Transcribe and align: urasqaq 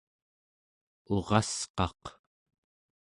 urasqaq 1.15 2.03